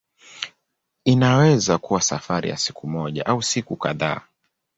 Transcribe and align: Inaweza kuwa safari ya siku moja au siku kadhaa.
Inaweza 1.05 1.77
kuwa 1.77 2.01
safari 2.01 2.49
ya 2.49 2.57
siku 2.57 2.87
moja 2.87 3.25
au 3.25 3.41
siku 3.43 3.75
kadhaa. 3.75 4.21